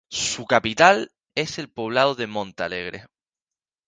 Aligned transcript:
Su 0.09 0.47
capital 0.47 1.11
es 1.35 1.59
el 1.59 1.69
poblado 1.69 2.15
de 2.15 2.25
Monte 2.25 2.63
Alegre. 2.63 3.05